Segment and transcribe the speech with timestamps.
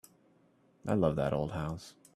[0.87, 1.93] I love that old house.